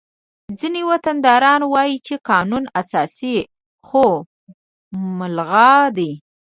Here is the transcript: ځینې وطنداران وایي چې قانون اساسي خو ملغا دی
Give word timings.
ځینې 0.59 0.81
وطنداران 0.91 1.61
وایي 1.73 1.97
چې 2.05 2.13
قانون 2.29 2.63
اساسي 2.81 3.37
خو 3.87 4.05
ملغا 5.19 5.73
دی 5.97 6.11